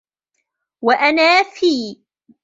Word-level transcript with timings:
وَأَنَا 0.81 1.43
فِي 1.43 2.01